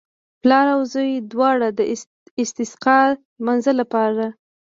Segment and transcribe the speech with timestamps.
[0.41, 1.81] پلار او زوی دواړو د
[2.43, 2.99] استسقا
[3.43, 4.25] لمانځه لپاره.